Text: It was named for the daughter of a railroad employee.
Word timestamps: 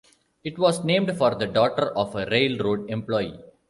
It 0.43 0.57
was 0.57 0.83
named 0.83 1.15
for 1.15 1.35
the 1.35 1.45
daughter 1.45 1.95
of 1.95 2.15
a 2.15 2.25
railroad 2.25 2.89
employee. 2.89 3.39